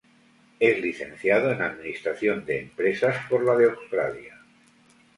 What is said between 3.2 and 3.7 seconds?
por la de